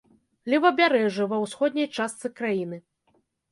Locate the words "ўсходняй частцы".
1.45-2.35